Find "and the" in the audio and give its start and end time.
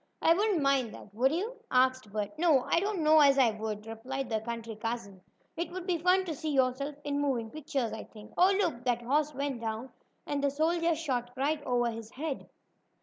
10.25-10.49